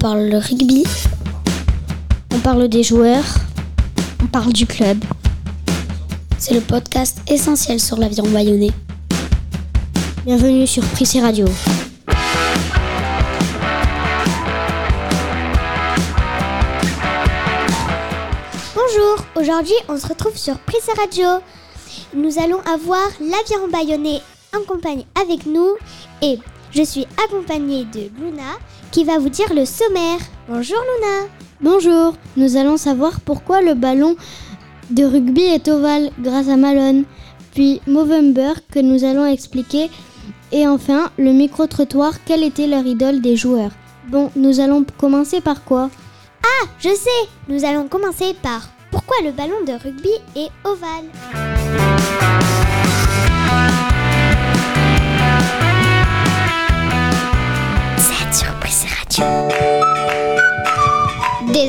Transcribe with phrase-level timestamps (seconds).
[0.00, 0.84] On parle le rugby.
[2.32, 3.24] On parle des joueurs.
[4.22, 4.96] On parle du club.
[6.38, 8.70] C'est le podcast essentiel sur l'aviron bayonnais.
[10.24, 11.46] Bienvenue sur Prissé Radio.
[18.76, 21.42] Bonjour, aujourd'hui on se retrouve sur Prissé Radio.
[22.14, 24.20] Nous allons avoir l'aviron bayonnais
[24.56, 25.74] en compagnie avec nous
[26.22, 26.38] et
[26.70, 28.58] je suis accompagnée de Luna
[28.90, 30.18] qui va vous dire le sommaire.
[30.48, 31.28] Bonjour Luna.
[31.60, 34.16] Bonjour, nous allons savoir pourquoi le ballon
[34.90, 37.04] de rugby est ovale grâce à Malone,
[37.54, 39.90] puis Movember que nous allons expliquer,
[40.52, 43.72] et enfin le micro-trottoir, quelle était leur idole des joueurs.
[44.08, 45.90] Bon, nous allons commencer par quoi?
[46.42, 51.47] Ah, je sais, nous allons commencer par pourquoi le ballon de rugby est ovale.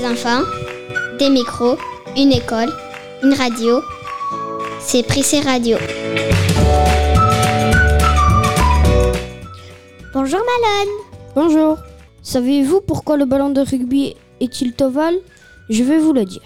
[0.09, 0.41] Enfants,
[1.19, 1.77] des micros,
[2.17, 2.71] une école,
[3.21, 3.81] une radio.
[4.79, 5.77] C'est Prissé Radio.
[10.13, 10.93] Bonjour Malone.
[11.35, 11.77] Bonjour.
[12.23, 15.15] Savez-vous pourquoi le ballon de rugby est-il ovale?
[15.69, 16.41] Je vais vous le dire.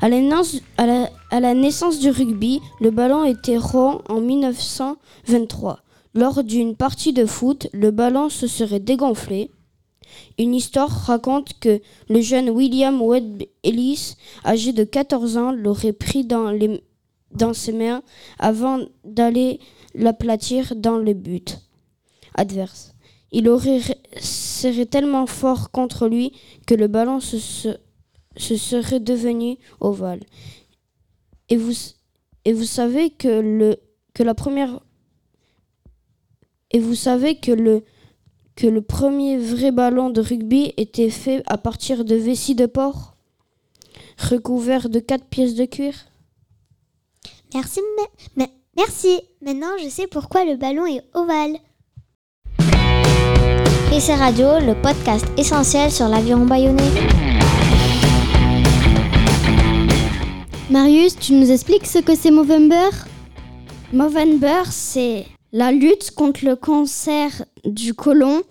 [0.00, 4.20] À la, naissance, à, la, à la naissance du rugby, le ballon était rond en
[4.20, 5.78] 1923.
[6.16, 9.50] Lors d'une partie de foot, le ballon se serait dégonflé.
[10.38, 16.24] Une histoire raconte que le jeune William Webb Ellis, âgé de 14 ans, l'aurait pris
[16.24, 16.52] dans,
[17.52, 18.02] ses mains
[18.38, 19.60] avant d'aller
[19.94, 21.58] l'aplatir dans le but
[22.34, 22.94] adverse.
[23.32, 23.80] Il aurait
[24.20, 26.32] serré tellement fort contre lui
[26.66, 27.76] que le ballon se, se,
[28.36, 30.20] se serait devenu ovale.
[31.48, 31.72] Et vous,
[32.64, 33.12] savez
[34.18, 34.80] la première
[36.70, 37.84] et vous savez que le,
[38.56, 43.14] que le premier vrai ballon de rugby était fait à partir de vessie de porc,
[44.18, 45.94] recouvert de quatre pièces de cuir
[47.54, 47.80] Merci,
[48.36, 49.20] mais, merci.
[49.40, 51.56] Maintenant, je sais pourquoi le ballon est ovale.
[53.86, 56.90] Prissé Radio, le podcast essentiel sur l'aviron bayonnais.
[60.68, 62.90] Marius, tu nous expliques ce que c'est Movember?
[63.92, 68.42] Movember, c'est la lutte contre le cancer du côlon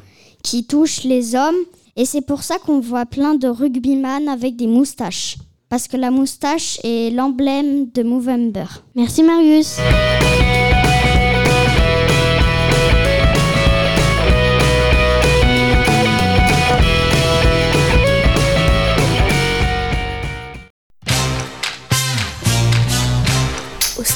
[0.41, 1.59] qui touche les hommes.
[1.95, 5.35] Et c'est pour ça qu'on voit plein de rugbyman avec des moustaches.
[5.69, 8.65] Parce que la moustache est l'emblème de Movember.
[8.95, 9.77] Merci Marius.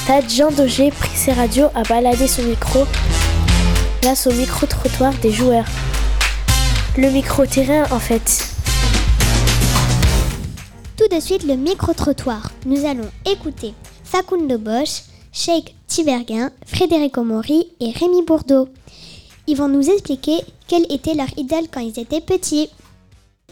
[0.08, 2.86] Stade, Jean Daugé, Prissé Radio, a baladé son micro
[4.00, 5.66] place au micro-trottoir des joueurs.
[6.96, 8.48] Le micro-terrain, en fait.
[10.96, 12.52] Tout de suite, le micro-trottoir.
[12.64, 18.70] Nous allons écouter Facundo Bosch, Sheikh Tiberguin, Frédéric Omori et Rémi Bourdeau.
[19.46, 22.70] Ils vont nous expliquer quelle était leur idole quand ils étaient petits.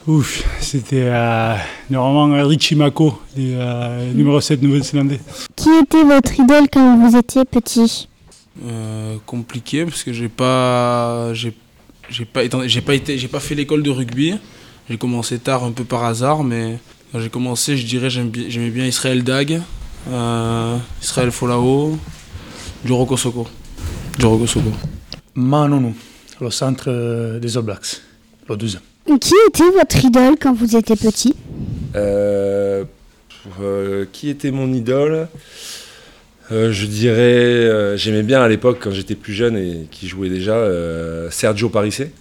[0.07, 1.55] Ouf, c'était euh,
[1.91, 5.21] normalement Richie Mako, euh, numéro 7 Nouvelle-Zélandais.
[5.67, 8.09] Qui était votre idole quand vous étiez petit
[8.65, 11.53] euh, Compliqué parce que j'ai pas, j'ai,
[12.09, 14.37] j'ai pas, étant- j'ai pas été, j'ai pas fait l'école de rugby.
[14.89, 16.79] J'ai commencé tard, un peu par hasard, mais
[17.11, 19.61] quand j'ai commencé, je dirais j'aime bien- j'aimais bien Israël Dag,
[20.09, 21.99] euh, Israël Folao,
[22.85, 23.49] Joro Kosoko.
[24.21, 24.71] Joro Kosoko.
[25.35, 25.97] Manonou,
[26.41, 28.01] le centre euh, des All Blacks,
[28.49, 28.79] le 12.
[29.21, 31.35] Qui était votre idole quand vous étiez petit?
[31.97, 32.85] Euh,
[34.13, 35.29] qui était mon idole
[36.53, 40.29] Euh, Je dirais, euh, j'aimais bien à l'époque quand j'étais plus jeune et qui jouait
[40.29, 42.13] déjà euh, Sergio Parissé.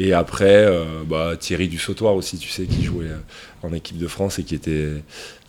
[0.00, 3.18] Et après, euh, bah, Thierry Dussautoir aussi, tu sais, qui jouait euh,
[3.62, 4.88] en équipe de France et qui était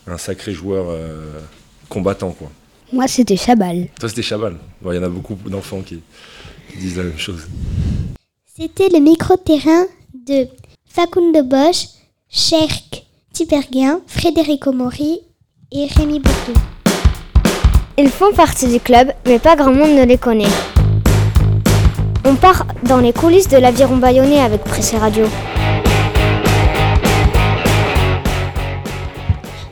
[0.06, 1.40] un sacré joueur euh,
[1.88, 2.30] combattant.
[2.30, 2.48] Quoi.
[2.92, 3.88] Moi, c'était Chabal.
[3.98, 4.56] Toi, c'était Chabal.
[4.80, 6.00] Bon, Il y en a beaucoup d'enfants qui,
[6.70, 7.48] qui disent la même chose.
[8.56, 9.86] C'était le micro-terrain
[10.28, 10.46] de
[10.88, 11.88] Facundo Bosch,
[12.30, 13.04] Sheikh
[13.36, 15.20] Tiberguin, Frédéric Omori
[15.70, 16.58] et Rémi Bourdeau.
[17.98, 20.48] Ils font partie du club, mais pas grand monde ne les connaît.
[22.24, 25.26] On part dans les coulisses de l'aviron bayonnais avec Pressé Radio.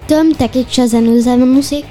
[0.09, 1.87] Tom, t'as quelque chose à nous annoncer?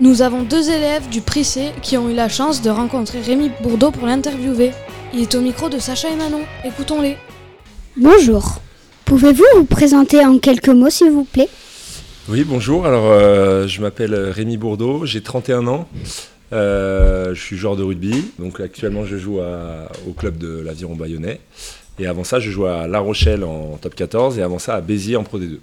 [0.00, 3.90] Nous avons deux élèves du Prissé qui ont eu la chance de rencontrer Rémi Bourdeau
[3.90, 4.72] pour l'interviewer.
[5.14, 6.42] Il est au micro de Sacha et Manon.
[6.62, 7.16] Écoutons-les.
[7.96, 8.60] Bonjour.
[9.10, 11.48] Pouvez-vous vous présenter en quelques mots, s'il vous plaît?
[12.28, 12.86] Oui, bonjour.
[12.86, 15.88] Alors, euh, je m'appelle Rémi Bourdeau, j'ai 31 ans.
[16.52, 18.26] Euh, je suis joueur de rugby.
[18.38, 21.40] Donc, actuellement, je joue à- au club de l'Aviron Bayonnais.
[21.98, 24.80] Et avant ça, je jouais à La Rochelle en top 14 et avant ça à
[24.80, 25.58] Béziers en Pro D2.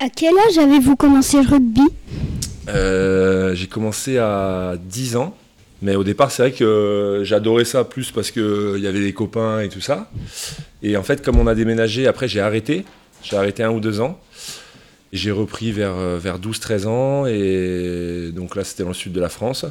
[0.00, 1.82] À quel âge avez-vous commencé le rugby?
[2.68, 5.36] Euh, j'ai commencé à 10 ans.
[5.82, 9.60] Mais au départ, c'est vrai que j'adorais ça plus parce qu'il y avait des copains
[9.60, 10.10] et tout ça.
[10.84, 12.84] Et en fait, comme on a déménagé, après j'ai arrêté.
[13.22, 14.20] J'ai arrêté un ou deux ans.
[15.14, 17.26] J'ai repris vers, euh, vers 12-13 ans.
[17.26, 19.64] Et donc là, c'était dans le sud de la France.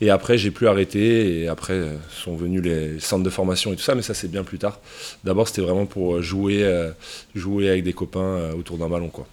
[0.00, 1.42] Et après, j'ai plus arrêté.
[1.42, 3.94] Et après, euh, sont venus les centres de formation et tout ça.
[3.94, 4.80] Mais ça, c'est bien plus tard.
[5.22, 6.90] D'abord, c'était vraiment pour jouer, euh,
[7.36, 9.08] jouer avec des copains autour d'un ballon.
[9.08, 9.26] Quoi.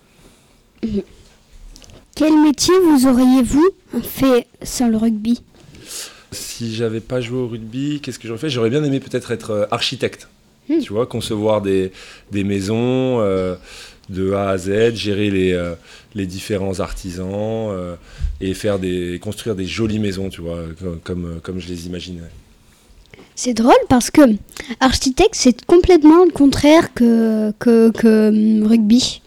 [2.16, 3.70] Quel métier vous auriez-vous
[4.04, 5.42] fait sans le rugby?
[6.32, 8.50] Si j'avais pas joué au rugby, qu'est-ce que j'aurais fait?
[8.50, 9.66] J'aurais bien aimé peut-être être euh,
[10.70, 10.86] architecte.
[10.88, 11.92] Tu vois, concevoir des,
[12.32, 13.56] des maisons euh,
[14.10, 15.76] de A à Z, gérer les, euh,
[16.16, 17.96] les différents artisans euh,
[18.42, 22.22] et faire des, construire des jolies maisons, tu vois, comme, comme, comme je les imagine.
[23.36, 24.22] C'est drôle parce que
[24.80, 29.22] architecte, c'est complètement le contraire que, que, que hum, rugby.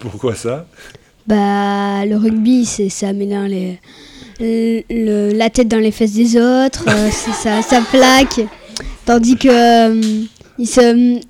[0.00, 0.66] Pourquoi ça?
[1.26, 3.78] Bah, le rugby, c'est ça met dans les,
[4.40, 7.10] le- le- la tête dans les fesses des autres, euh,
[7.62, 8.40] ça plaque.
[9.04, 10.26] Tandis que hum,
[10.60, 11.20] ils se, hum,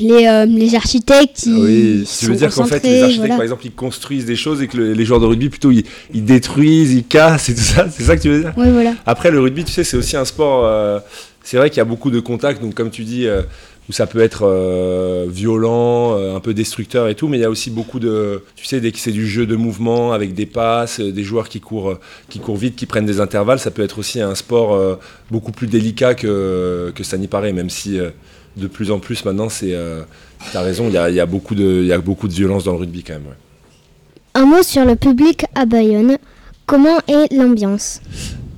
[0.00, 3.34] les, euh, les architectes, ils, Oui, tu veux dire qu'en fait, les architectes, voilà.
[3.36, 5.84] par exemple, ils construisent des choses et que le- les joueurs de rugby, plutôt, ils,
[6.14, 8.52] ils détruisent, ils cassent et tout ça C'est ça que tu veux dire?
[8.56, 8.94] Ouais, voilà.
[9.06, 10.64] Après, le rugby, tu sais, c'est aussi un sport.
[10.66, 11.00] euh,
[11.42, 13.42] c'est vrai qu'il y a beaucoup de contacts, donc comme tu dis, euh,
[13.88, 17.44] où ça peut être euh, violent, euh, un peu destructeur et tout, mais il y
[17.44, 18.44] a aussi beaucoup de.
[18.56, 21.48] Tu sais, dès que c'est du jeu de mouvement avec des passes, euh, des joueurs
[21.48, 21.98] qui courent,
[22.28, 24.96] qui courent vite, qui prennent des intervalles, ça peut être aussi un sport euh,
[25.30, 28.10] beaucoup plus délicat que, que ça n'y paraît, même si euh,
[28.56, 29.74] de plus en plus maintenant, c'est.
[29.74, 30.02] Euh,
[30.52, 32.64] T'as raison, il y a, il y a beaucoup de, y a beaucoup de violence
[32.64, 33.26] dans le rugby quand même.
[33.26, 33.36] ouais.
[34.34, 36.16] Un mot sur le public à Bayonne.
[36.64, 38.00] Comment est l'ambiance?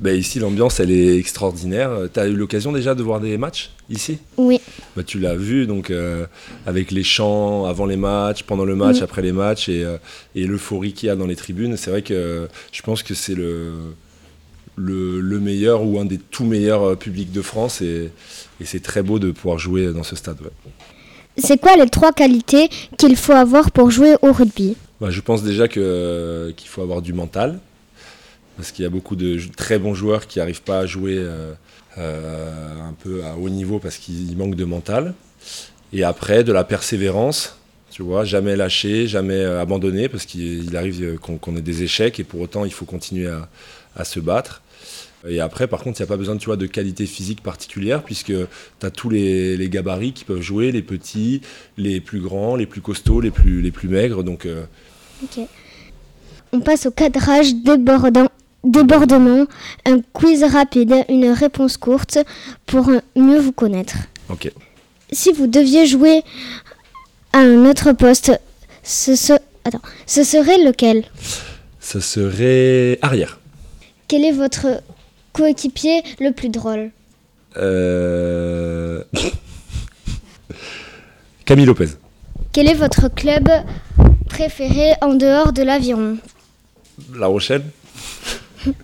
[0.01, 1.91] Ben, ici, l'ambiance, elle est extraordinaire.
[2.13, 4.19] Tu as eu l'occasion déjà de voir des matchs ici?
[4.37, 4.61] Oui.
[4.97, 6.27] Bah, tu l'as vu, donc euh,
[6.67, 9.97] avec les chants avant les matchs, pendant le match, après les matchs et, euh,
[10.35, 11.77] et l'euphorie qu'il y a dans les tribunes.
[11.77, 13.73] C'est vrai que euh, je pense que c'est le,
[14.77, 18.11] le, le meilleur ou un des tout meilleurs euh, publics de France et,
[18.61, 20.41] et c'est très beau de pouvoir jouer dans ce stade.
[20.41, 20.51] ouais.
[21.39, 24.77] C'est quoi les trois qualités qu'il faut avoir pour jouer au rugby?
[25.01, 27.59] Bah, je pense déjà que- qu'il faut avoir du mental,
[28.57, 31.53] parce qu'il y a beaucoup de très bons joueurs qui n'arrivent pas à jouer euh,
[31.99, 35.15] euh, un peu à haut niveau parce qu'ils manquent de mental.
[35.93, 37.59] Et après, de la persévérance,
[37.91, 42.19] tu vois, jamais lâcher, jamais abandonner, parce qu'il il arrive qu'on qu'on ait des échecs
[42.21, 43.49] et pour autant, il faut continuer à,
[43.97, 44.62] à se battre.
[45.29, 48.03] Et après, par contre, il n'y a pas besoin tu vois, de qualité physique particulière,
[48.03, 51.43] puisque tu as tous les, les gabarits qui peuvent jouer, les petits,
[51.77, 54.25] les plus grands, les plus costauds, les plus, les plus maigres.
[54.25, 54.65] Donc, euh,
[56.53, 58.29] On passe au cadrage débordant,
[58.65, 59.47] débordement,
[59.87, 62.19] un quiz rapide, une réponse courte
[62.67, 63.95] pour mieux vous connaître.
[64.29, 64.51] ok.
[65.13, 66.23] Si vous deviez jouer
[67.35, 68.33] à un autre poste,
[68.83, 69.35] ce,
[69.65, 71.05] attends, ce serait lequel?
[71.81, 73.39] Ce serait arrière.
[74.09, 74.67] Quel est votre
[75.33, 76.91] coéquipier le plus drôle
[77.57, 79.03] Euh,
[81.45, 81.89] Camille Lopez.
[82.53, 83.49] Quel est votre club
[84.29, 86.17] préféré en dehors de l'aviron
[87.15, 87.65] La Rochelle.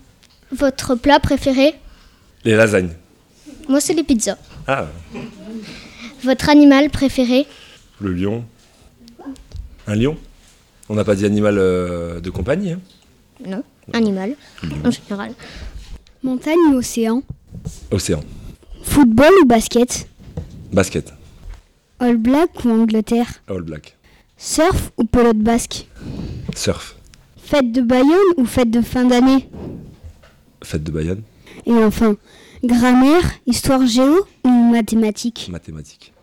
[0.51, 1.73] Votre plat préféré
[2.45, 2.93] Les lasagnes.
[3.67, 4.37] Moi, c'est les pizzas.
[4.67, 4.87] Ah,
[6.23, 7.45] Votre animal préféré
[8.01, 8.43] le lion.
[9.87, 10.17] Un lion
[10.89, 12.73] On n'a pas dit animal euh, de compagnie.
[12.73, 12.79] hein
[13.45, 13.63] Non,
[13.93, 14.35] animal,
[14.85, 15.31] en général.
[16.23, 17.23] Montagne ou océan
[17.91, 18.21] Océan.
[18.83, 20.07] Football ou basket
[20.71, 21.13] Basket.
[21.99, 23.97] All Black ou Angleterre All black.
[24.37, 25.87] Surf ou pelote basque
[26.55, 26.95] Surf.
[27.37, 29.49] Fête de Bayonne ou fête de fin d'année
[30.63, 31.21] Fête de Bayonne.
[31.65, 32.15] Et enfin,
[32.63, 36.13] grammaire, histoire géo ou mathématiques Mathématiques.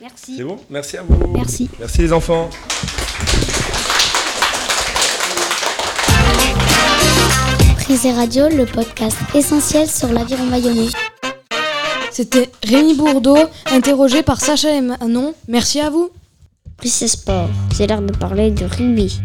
[0.00, 0.36] Merci.
[0.36, 0.58] C'est bon?
[0.70, 1.28] Merci à vous.
[1.28, 1.70] Merci.
[1.78, 2.50] Merci les enfants.
[7.92, 10.88] Et Radio, le podcast essentiel sur l'aviron bayonnais.
[12.10, 13.36] C'était Rémi Bourdeau,
[13.70, 15.34] interrogé par Sacha et Manon.
[15.46, 16.08] Merci à vous.
[16.78, 19.20] Plus c'est sport, c'est l'heure de parler de rugby.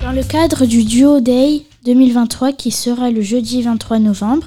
[0.00, 4.46] Dans le cadre du Duo Day 2023 qui sera le jeudi 23 novembre,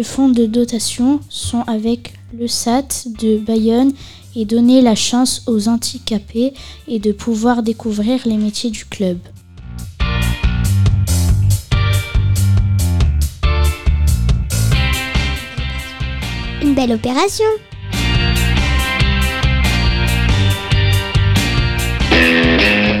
[0.00, 3.92] le fonds de dotation sont avec le SAT de Bayonne
[4.34, 6.54] et donner la chance aux handicapés
[6.88, 9.18] et de pouvoir découvrir les métiers du club.
[16.62, 17.44] Une belle opération.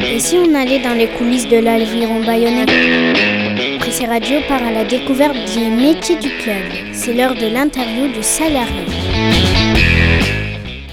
[0.04, 3.29] Et si on allait dans les coulisses de l'aviron bayonnais?
[4.06, 6.62] Radio part à la découverte des métiers du club.
[6.94, 8.86] C'est l'heure de l'interview du salarié.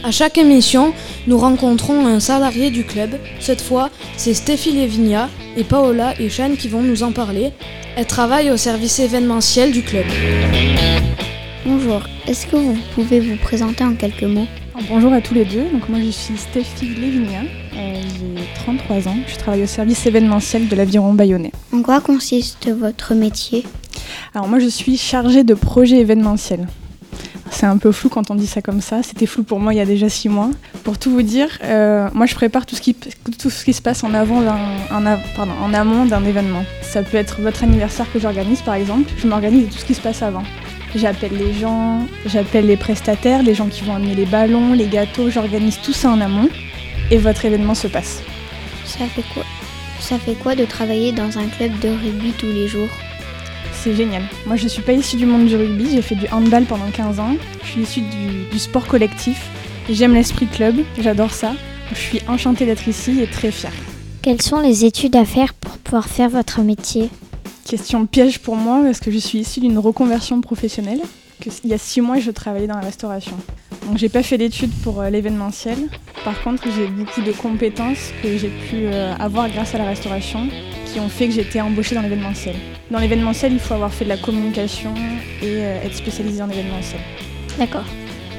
[0.04, 0.94] À chaque émission,
[1.26, 3.12] nous rencontrons un salarié du club.
[3.40, 7.52] Cette fois, c'est Stéphie Lévigna et Paola et Shane qui vont nous en parler.
[7.96, 10.06] Elles travaillent au service événementiel du club.
[11.66, 14.48] Bonjour, est-ce que vous pouvez vous présenter en quelques mots?
[14.86, 17.41] Bonjour à tous les deux, donc moi je suis Stéphie Lévigna,
[17.75, 21.51] euh, j'ai 33 ans, je travaille au service événementiel de l'aviron bayonnais.
[21.74, 23.65] En quoi consiste votre métier?
[24.36, 26.67] Alors moi je suis chargée de projet événementiel.
[27.50, 29.77] C'est un peu flou quand on dit ça comme ça, c'était flou pour moi il
[29.77, 30.51] y a déjà 6 mois.
[30.84, 33.81] Pour tout vous dire, euh, moi je prépare tout ce, qui, tout ce qui se
[33.81, 36.63] passe en, avant en, pardon, en amont d'un événement.
[36.84, 40.01] Ça peut être votre anniversaire que j'organise par exemple, je m'organise tout ce qui se
[40.01, 40.43] passe avant.
[40.96, 45.29] J'appelle les gens, j'appelle les prestataires, les gens qui vont amener les ballons, les gâteaux,
[45.29, 46.50] j'organise tout ça en amont
[47.12, 48.22] et votre événement se passe.
[48.86, 49.44] Ça fait quoi
[50.00, 52.89] Ça fait quoi de travailler dans un club de rugby tous les jours?
[53.74, 54.24] C'est génial.
[54.46, 57.20] Moi je suis pas issue du monde du rugby, j'ai fait du handball pendant 15
[57.20, 57.36] ans.
[57.63, 59.50] Je suis issue du, du sport collectif.
[59.89, 61.53] J'aime l'esprit club, j'adore ça.
[61.91, 63.74] Je suis enchantée d'être ici et très fière.
[64.22, 67.10] Quelles sont les études à faire pour pouvoir faire votre métier?
[67.67, 71.01] Question piège pour moi parce que je suis issue d'une reconversion professionnelle.
[71.65, 73.36] Il y a six mois, je travaillais dans la restauration.
[73.86, 75.77] Donc j'ai pas fait d'études pour euh, l'événementiel.
[76.24, 80.47] Par contre, j'ai beaucoup de compétences que j'ai pu euh, avoir grâce à la restauration
[80.86, 82.55] qui ont fait que j'étais embauchée dans l'événementiel.
[82.89, 84.93] Dans l'événementiel, il faut avoir fait de la communication
[85.41, 87.01] et euh, être spécialisé en événementiel.
[87.59, 87.86] D'accord.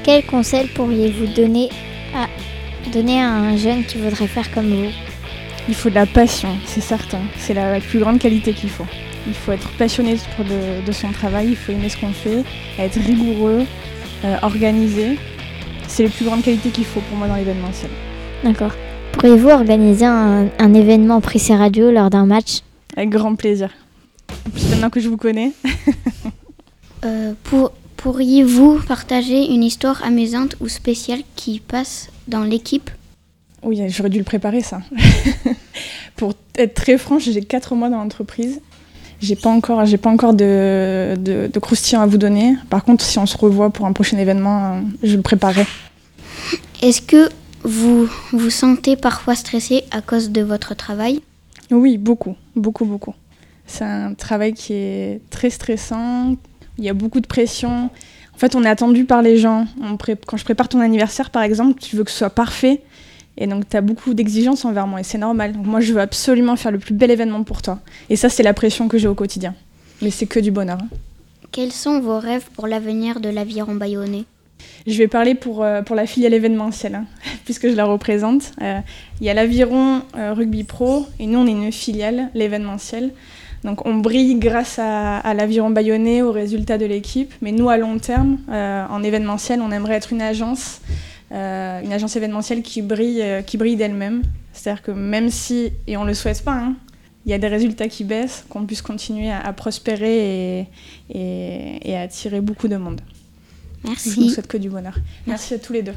[0.03, 1.69] Quel conseil pourriez-vous donner
[2.15, 2.27] à,
[2.91, 4.91] donner à un jeune qui voudrait faire comme vous?
[5.67, 7.21] Il faut de la passion, c'est certain.
[7.37, 8.87] C'est la plus grande qualité qu'il faut.
[9.29, 12.43] Il faut être passionné de, son travail, il faut aimer ce qu'on fait,
[12.79, 13.63] être rigoureux,
[14.25, 15.19] euh, organisé.
[15.87, 17.91] C'est les plus grandes qualités qu'il faut pour moi dans l'événementiel.
[18.43, 18.71] D'accord.
[19.11, 22.61] Pourriez-vous organiser un, événement Prissé Radio lors d'un match?
[22.97, 23.69] Avec grand plaisir.
[24.71, 25.51] maintenant que je vous connais.
[27.05, 27.31] Euh,
[27.95, 32.89] pourriez-vous partager une histoire amusante ou spéciale qui passe dans l'équipe?
[33.63, 34.81] Oui, j'aurais dû le préparer ça.
[36.17, 38.59] Pour être très franche, j'ai 4 mois dans l'entreprise
[39.21, 42.55] j'ai pas encore, j'ai pas encore de, de, croustillant à vous donner.
[42.69, 45.65] Par contre, si on se revoit pour un prochain événement, euh, je le préparerai.
[46.81, 47.29] Est-ce que
[47.63, 51.21] vous vous sentez parfois stressé à cause de votre travail?
[51.71, 53.13] Oui, beaucoup, beaucoup, beaucoup.
[53.67, 56.35] C'est un travail qui est très stressant.
[56.77, 57.89] Il y a beaucoup de pression.
[58.33, 59.67] En fait, on est attendu par les gens.
[60.25, 62.81] Quand je prépare ton anniversaire, par exemple, tu veux que ce soit parfait.
[63.39, 65.53] Et donc, tu as beaucoup d'exigences envers moi et c'est normal.
[65.53, 67.79] Donc, moi, je veux absolument faire le plus bel événement pour toi.
[68.09, 69.55] Et ça, c'est la pression que j'ai au quotidien.
[70.01, 70.77] Mais c'est que du bonheur.
[70.81, 70.89] Hein.
[71.51, 74.25] Quels sont vos rêves pour l'avenir de l'aviron bayonnais?
[74.85, 77.05] Je vais parler pour, euh, pour la filiale événementielle, hein,
[77.45, 78.51] puisque je la représente.
[78.61, 78.79] Euh,
[79.21, 83.11] il y a l'Aviron euh, Rugby Pro, et nous, on est une filiale, l'événementiel.
[83.65, 87.33] Donc on brille grâce à, à l'aviron bayonnais, aux résultats de l'équipe.
[87.41, 90.79] Mais nous, à long terme, en événementiel, on aimerait être une agence
[91.31, 94.23] euh, une agence événementielle qui brille, euh, qui brille d'elle-même.
[94.53, 96.75] C'est-à-dire que même si, et on ne le souhaite pas, hein,
[97.25, 100.61] il y a des résultats qui baissent, qu'on puisse continuer à, prospérer
[101.09, 103.01] et, et, à attirer beaucoup de monde.
[103.83, 104.11] Merci.
[104.11, 104.95] Je ne souhaite que du bonheur.
[105.27, 105.93] Merci à tous les deux.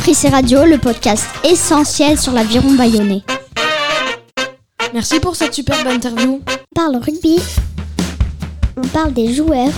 [0.00, 3.22] Prissé Radio, le podcast essentiel sur l'aviron bayonnais.
[4.94, 6.40] Merci pour cette superbe interview.
[6.48, 7.38] On parle rugby,
[8.76, 9.72] on parle des joueurs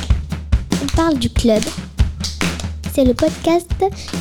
[0.97, 1.63] parle du club.
[2.95, 3.71] C'est le podcast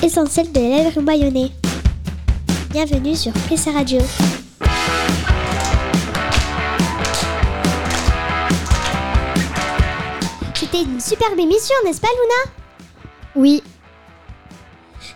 [0.01, 1.51] essentiel de l'élève bayonnais.
[2.69, 3.99] Bienvenue sur PC Radio.
[10.53, 12.51] C'était une superbe émission, n'est-ce pas Luna?
[13.35, 13.63] Oui.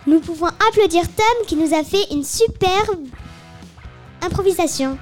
[0.06, 3.06] Nous pouvons applaudir Tom qui nous a fait une superbe
[4.22, 4.98] improvisation.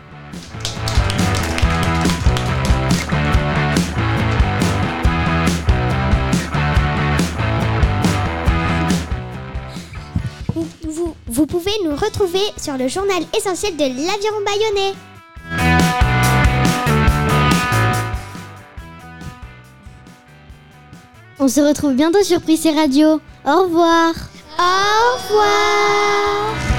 [11.35, 14.95] Vous pouvez nous retrouver sur le journal essentiel de l'Aviron Bayonnais.
[21.41, 23.21] On se retrouve bientôt sur Prissé Radio.
[23.45, 24.15] Au revoir.
[24.61, 26.74] Au revoir.